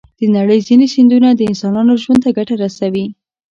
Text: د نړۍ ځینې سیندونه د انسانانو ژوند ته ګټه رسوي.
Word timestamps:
د 0.19 0.21
نړۍ 0.37 0.59
ځینې 0.67 0.85
سیندونه 0.93 1.29
د 1.33 1.41
انسانانو 1.49 1.93
ژوند 2.03 2.19
ته 2.23 2.29
ګټه 2.37 2.55
رسوي. 2.63 3.05